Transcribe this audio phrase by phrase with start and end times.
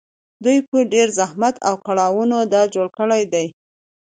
[0.43, 3.45] دوی په ډېر زحمت او کړاوونو دا جوړ کړي دي